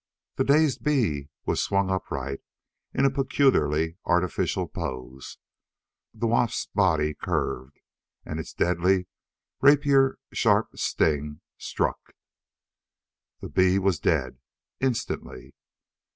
The 0.37 0.43
dazed 0.43 0.83
bee 0.83 1.29
was 1.45 1.61
swung 1.61 1.91
upright 1.91 2.39
in 2.91 3.05
a 3.05 3.11
peculiarly 3.11 3.97
artificial 4.03 4.67
pose. 4.67 5.37
The 6.11 6.25
wasp's 6.25 6.65
body 6.73 7.13
curved, 7.13 7.79
and 8.25 8.39
its 8.39 8.51
deadly, 8.51 9.05
rapier 9.61 10.17
sharp 10.33 10.75
sting 10.75 11.41
struck.... 11.59 12.15
The 13.41 13.49
bee 13.49 13.77
was 13.77 13.99
dead. 13.99 14.39
Instantly. 14.79 15.53